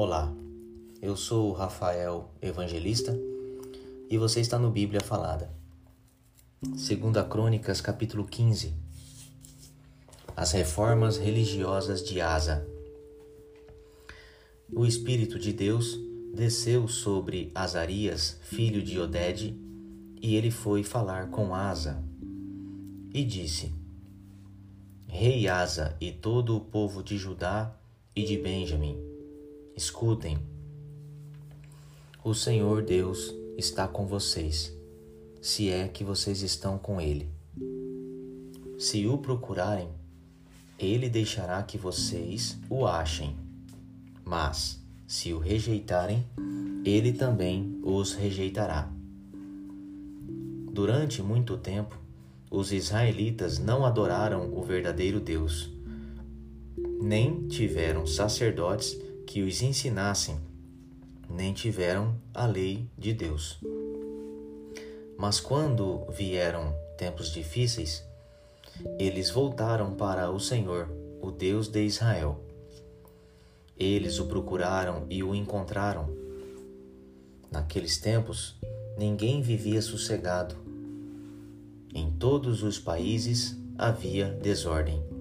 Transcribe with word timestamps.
Olá, 0.00 0.32
eu 1.02 1.16
sou 1.16 1.50
Rafael 1.50 2.30
Evangelista 2.40 3.18
e 4.08 4.16
você 4.16 4.40
está 4.40 4.56
no 4.56 4.70
Bíblia 4.70 5.00
Falada. 5.00 5.52
Segunda 6.76 7.24
Crônicas, 7.24 7.80
capítulo 7.80 8.24
15. 8.24 8.72
As 10.36 10.52
reformas 10.52 11.16
religiosas 11.16 12.00
de 12.00 12.20
Asa. 12.20 12.64
O 14.72 14.86
Espírito 14.86 15.36
de 15.36 15.52
Deus 15.52 15.98
desceu 16.32 16.86
sobre 16.86 17.50
Azarias, 17.52 18.38
filho 18.42 18.80
de 18.80 19.00
Oded, 19.00 19.52
e 20.22 20.36
ele 20.36 20.52
foi 20.52 20.84
falar 20.84 21.28
com 21.30 21.52
Asa 21.52 22.00
e 23.12 23.24
disse: 23.24 23.74
Rei 25.08 25.48
Asa 25.48 25.96
e 26.00 26.12
todo 26.12 26.56
o 26.56 26.60
povo 26.60 27.02
de 27.02 27.18
Judá 27.18 27.74
e 28.14 28.22
de 28.22 28.38
Benjamim, 28.38 29.17
escutem. 29.78 30.36
O 32.24 32.34
Senhor 32.34 32.82
Deus 32.82 33.32
está 33.56 33.86
com 33.86 34.06
vocês, 34.06 34.76
se 35.40 35.70
é 35.70 35.86
que 35.86 36.02
vocês 36.02 36.42
estão 36.42 36.76
com 36.76 37.00
Ele. 37.00 37.30
Se 38.76 39.06
o 39.06 39.16
procurarem, 39.18 39.88
Ele 40.76 41.08
deixará 41.08 41.62
que 41.62 41.78
vocês 41.78 42.58
o 42.68 42.88
achem. 42.88 43.36
Mas, 44.24 44.82
se 45.06 45.32
o 45.32 45.38
rejeitarem, 45.38 46.26
Ele 46.84 47.12
também 47.12 47.80
os 47.84 48.14
rejeitará. 48.14 48.90
Durante 50.72 51.22
muito 51.22 51.56
tempo, 51.56 51.96
os 52.50 52.72
israelitas 52.72 53.60
não 53.60 53.86
adoraram 53.86 54.52
o 54.52 54.60
verdadeiro 54.60 55.20
Deus, 55.20 55.70
nem 57.00 57.46
tiveram 57.46 58.06
sacerdotes 58.08 59.07
que 59.28 59.42
os 59.42 59.60
ensinassem, 59.60 60.40
nem 61.28 61.52
tiveram 61.52 62.14
a 62.32 62.46
lei 62.46 62.88
de 62.96 63.12
Deus. 63.12 63.58
Mas 65.18 65.38
quando 65.38 66.06
vieram 66.10 66.74
tempos 66.96 67.30
difíceis, 67.30 68.02
eles 68.98 69.28
voltaram 69.28 69.92
para 69.92 70.30
o 70.30 70.40
Senhor, 70.40 70.88
o 71.20 71.30
Deus 71.30 71.68
de 71.68 71.84
Israel. 71.84 72.42
Eles 73.78 74.18
o 74.18 74.24
procuraram 74.24 75.04
e 75.10 75.22
o 75.22 75.34
encontraram. 75.34 76.08
Naqueles 77.52 77.98
tempos, 77.98 78.56
ninguém 78.96 79.42
vivia 79.42 79.82
sossegado 79.82 80.56
em 81.94 82.10
todos 82.12 82.62
os 82.62 82.78
países 82.78 83.58
havia 83.76 84.30
desordem. 84.30 85.17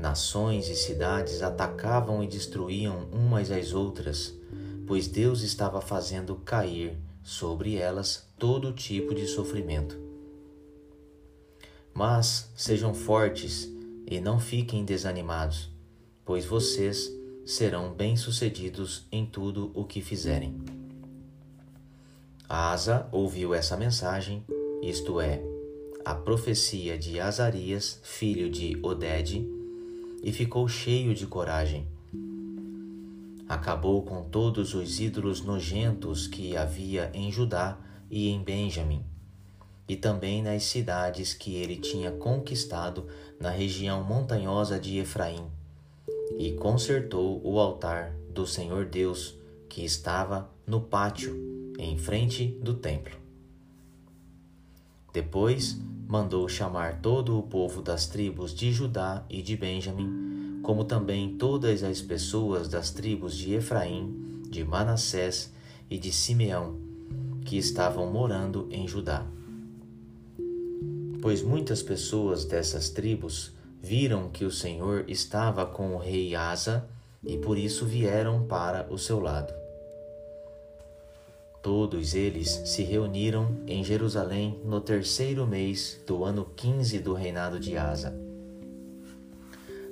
Nações 0.00 0.66
e 0.70 0.74
cidades 0.74 1.42
atacavam 1.42 2.24
e 2.24 2.26
destruíam 2.26 3.06
umas 3.12 3.50
às 3.50 3.74
outras, 3.74 4.34
pois 4.86 5.06
Deus 5.06 5.42
estava 5.42 5.78
fazendo 5.82 6.36
cair 6.36 6.96
sobre 7.22 7.76
elas 7.76 8.26
todo 8.38 8.72
tipo 8.72 9.14
de 9.14 9.26
sofrimento. 9.26 10.00
Mas 11.92 12.50
sejam 12.56 12.94
fortes 12.94 13.68
e 14.06 14.22
não 14.22 14.40
fiquem 14.40 14.86
desanimados, 14.86 15.68
pois 16.24 16.46
vocês 16.46 17.12
serão 17.44 17.92
bem-sucedidos 17.92 19.06
em 19.12 19.26
tudo 19.26 19.70
o 19.74 19.84
que 19.84 20.00
fizerem. 20.00 20.56
Asa 22.48 23.06
ouviu 23.12 23.52
essa 23.52 23.76
mensagem 23.76 24.42
isto 24.82 25.20
é, 25.20 25.42
a 26.06 26.14
profecia 26.14 26.96
de 26.96 27.20
Azarias, 27.20 28.00
filho 28.02 28.48
de 28.48 28.78
Oded, 28.82 29.59
e 30.22 30.32
ficou 30.32 30.68
cheio 30.68 31.14
de 31.14 31.26
coragem. 31.26 31.86
Acabou 33.48 34.02
com 34.02 34.22
todos 34.22 34.74
os 34.74 35.00
ídolos 35.00 35.42
nojentos 35.42 36.26
que 36.26 36.56
havia 36.56 37.10
em 37.12 37.32
Judá 37.32 37.78
e 38.10 38.28
em 38.28 38.42
Benjamim, 38.42 39.04
e 39.88 39.96
também 39.96 40.42
nas 40.42 40.64
cidades 40.64 41.34
que 41.34 41.56
ele 41.56 41.76
tinha 41.76 42.12
conquistado 42.12 43.06
na 43.40 43.50
região 43.50 44.04
montanhosa 44.04 44.78
de 44.78 44.98
Efraim, 44.98 45.46
e 46.38 46.52
consertou 46.52 47.40
o 47.44 47.58
altar 47.58 48.14
do 48.32 48.46
Senhor 48.46 48.84
Deus 48.84 49.36
que 49.68 49.84
estava 49.84 50.50
no 50.66 50.80
pátio, 50.80 51.74
em 51.78 51.98
frente 51.98 52.46
do 52.62 52.74
templo. 52.74 53.16
Depois 55.12 55.80
mandou 56.10 56.48
chamar 56.48 57.00
todo 57.00 57.38
o 57.38 57.42
povo 57.44 57.80
das 57.80 58.08
tribos 58.08 58.52
de 58.52 58.72
Judá 58.72 59.24
e 59.30 59.40
de 59.40 59.56
Benjamim, 59.56 60.58
como 60.60 60.84
também 60.84 61.36
todas 61.36 61.84
as 61.84 62.02
pessoas 62.02 62.66
das 62.66 62.90
tribos 62.90 63.36
de 63.36 63.54
Efraim, 63.54 64.42
de 64.50 64.64
Manassés 64.64 65.52
e 65.88 65.96
de 65.96 66.10
Simeão, 66.10 66.74
que 67.44 67.56
estavam 67.56 68.10
morando 68.10 68.66
em 68.72 68.88
Judá. 68.88 69.24
Pois 71.22 71.42
muitas 71.42 71.80
pessoas 71.80 72.44
dessas 72.44 72.90
tribos 72.90 73.52
viram 73.80 74.30
que 74.30 74.44
o 74.44 74.50
Senhor 74.50 75.04
estava 75.06 75.64
com 75.64 75.94
o 75.94 75.98
rei 75.98 76.34
Asa 76.34 76.88
e 77.22 77.38
por 77.38 77.56
isso 77.56 77.86
vieram 77.86 78.48
para 78.48 78.92
o 78.92 78.98
seu 78.98 79.20
lado. 79.20 79.59
Todos 81.62 82.14
eles 82.14 82.48
se 82.64 82.82
reuniram 82.82 83.60
em 83.66 83.84
Jerusalém 83.84 84.58
no 84.64 84.80
terceiro 84.80 85.46
mês 85.46 86.00
do 86.06 86.24
ano 86.24 86.46
quinze 86.56 86.98
do 86.98 87.12
reinado 87.12 87.60
de 87.60 87.76
Asa. 87.76 88.14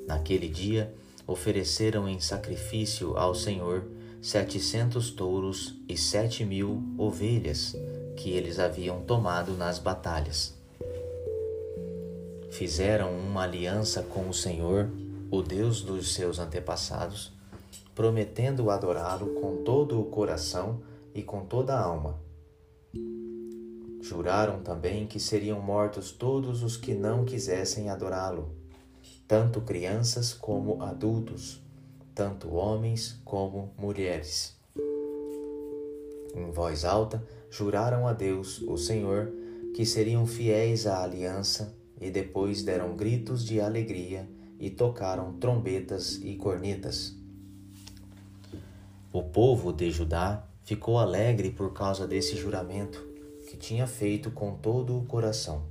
Naquele 0.07 0.49
dia, 0.49 0.95
ofereceram 1.27 2.09
em 2.09 2.19
sacrifício 2.21 3.19
ao 3.19 3.34
Senhor 3.34 3.84
setecentos 4.23 5.11
touros 5.11 5.75
e 5.87 5.95
sete 5.95 6.43
mil 6.43 6.83
ovelhas 6.97 7.77
que 8.17 8.31
eles 8.31 8.59
haviam 8.59 9.03
tomado 9.03 9.53
nas 9.53 9.78
batalhas. 9.78 10.57
Fizeram 12.51 13.12
uma 13.12 13.43
aliança 13.43 14.03
com 14.03 14.27
o 14.27 14.33
Senhor, 14.33 14.89
o 15.31 15.43
Deus 15.43 15.83
dos 15.83 16.15
seus 16.15 16.39
antepassados, 16.39 17.31
prometendo 17.95 18.71
adorá-lo 18.71 19.34
com 19.34 19.62
todo 19.62 20.01
o 20.01 20.05
coração 20.07 20.81
e 21.19 21.23
com 21.25 21.45
toda 21.45 21.75
a 21.75 21.83
alma. 21.83 22.21
Juraram 24.01 24.62
também 24.62 25.05
que 25.05 25.19
seriam 25.19 25.61
mortos 25.61 26.12
todos 26.12 26.62
os 26.62 26.77
que 26.77 26.95
não 26.95 27.25
quisessem 27.25 27.91
adorá-lo, 27.91 28.55
tanto 29.27 29.61
crianças 29.61 30.33
como 30.33 30.81
adultos, 30.81 31.61
tanto 32.15 32.55
homens 32.55 33.21
como 33.25 33.75
mulheres. 33.77 34.57
Em 36.37 36.53
voz 36.53 36.84
alta, 36.84 37.27
juraram 37.51 38.07
a 38.07 38.12
Deus, 38.12 38.62
o 38.62 38.77
Senhor, 38.77 39.33
que 39.75 39.84
seriam 39.84 40.25
fiéis 40.25 40.87
à 40.87 41.03
aliança 41.03 41.75
e 42.01 42.12
depois 42.12 42.62
deram 42.62 42.95
gritos 42.95 43.45
de 43.45 43.61
alegria 43.61 44.28
e 44.61 44.71
tocaram 44.71 45.33
trombetas 45.33 46.21
e 46.23 46.37
cornetas. 46.37 47.17
O 49.12 49.25
povo 49.25 49.73
de 49.73 49.91
Judá 49.91 50.47
ficou 50.69 50.99
alegre 50.99 51.49
por 51.49 51.73
causa 51.73 52.06
desse 52.06 52.37
juramento 52.37 53.03
que 53.49 53.56
tinha 53.56 53.87
feito 53.87 54.31
com 54.31 54.55
todo 54.55 54.99
o 54.99 55.06
coração. 55.06 55.62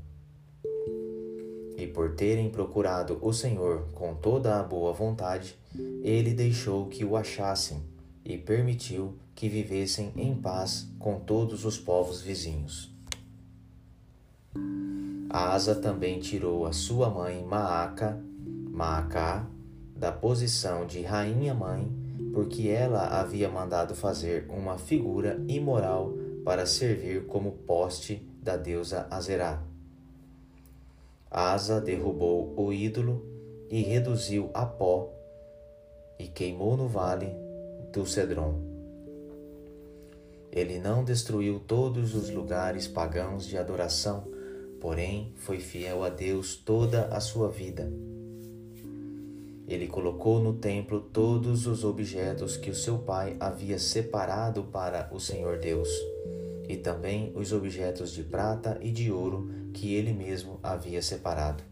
E 1.78 1.86
por 1.86 2.16
terem 2.16 2.50
procurado 2.50 3.20
o 3.22 3.32
Senhor 3.32 3.86
com 3.94 4.16
toda 4.16 4.60
a 4.60 4.64
boa 4.64 4.92
vontade, 4.92 5.56
ele 6.02 6.34
deixou 6.34 6.88
que 6.88 7.06
o 7.06 7.16
achassem 7.16 7.84
e 8.26 8.40
permitiu 8.40 9.16
que 9.36 9.48
vivessem 9.48 10.12
em 10.16 10.34
paz 10.34 10.88
com 10.98 11.20
todos 11.20 11.64
os 11.64 11.78
povos 11.78 12.20
vizinhos. 12.20 12.92
Asa 15.30 15.76
também 15.76 16.20
tirou 16.20 16.66
a 16.66 16.74
sua 16.74 17.08
mãe 17.08 17.44
Maaca, 17.44 18.20
Maacá, 18.72 19.46
da 19.96 20.12
posição 20.12 20.88
de 20.88 21.04
rainha-mãe 21.04 22.07
porque 22.38 22.68
ela 22.68 23.20
havia 23.20 23.50
mandado 23.50 23.96
fazer 23.96 24.46
uma 24.48 24.78
figura 24.78 25.44
imoral 25.48 26.14
para 26.46 26.68
servir 26.68 27.26
como 27.26 27.52
poste 27.52 28.24
da 28.44 28.56
deusa 28.56 29.08
Azerá. 29.10 29.64
Asa 31.32 31.82
derrubou 31.82 32.54
o 32.56 32.72
ídolo 32.72 33.26
e 33.72 33.82
reduziu 33.82 34.52
a 34.54 34.68
pó 34.68 35.12
e 36.20 36.28
queimou 36.28 36.78
no 36.78 36.88
vale 36.88 37.32
do 37.92 38.06
Cedron. 38.06 38.62
Ele 40.52 40.78
não 40.78 41.04
destruiu 41.04 41.60
todos 41.60 42.14
os 42.14 42.30
lugares 42.30 42.88
pagãos 42.88 43.48
de 43.48 43.58
adoração, 43.58 44.28
porém 44.80 45.34
foi 45.38 45.58
fiel 45.58 46.04
a 46.04 46.10
Deus 46.10 46.56
toda 46.56 47.08
a 47.08 47.20
sua 47.20 47.50
vida 47.50 47.92
ele 49.68 49.88
colocou 49.88 50.40
no 50.40 50.54
templo 50.54 51.02
todos 51.02 51.68
os 51.68 51.84
objetos 51.84 52.56
que 52.56 52.70
o 52.70 52.76
seu 52.76 53.00
pai 53.00 53.36
havia 53.40 53.78
separado 53.78 54.64
para 54.64 55.10
o 55.12 55.20
Senhor 55.20 55.60
Deus, 55.60 55.90
e 56.70 56.78
também 56.78 57.32
os 57.36 57.52
objetos 57.52 58.12
de 58.14 58.24
prata 58.24 58.78
e 58.82 58.92
de 58.92 59.12
ouro 59.12 59.50
que 59.74 59.94
ele 59.94 60.14
mesmo 60.14 60.60
havia 60.64 61.02
separado. 61.02 61.64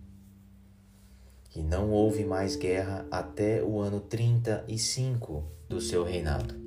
E 1.56 1.62
não 1.62 1.92
houve 1.92 2.26
mais 2.26 2.58
guerra 2.58 3.08
até 3.10 3.64
o 3.64 3.80
ano 3.80 4.02
35 4.02 5.44
do 5.70 5.80
seu 5.80 6.04
reinado. 6.04 6.65